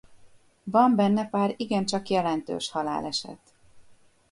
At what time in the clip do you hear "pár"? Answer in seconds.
1.29-1.53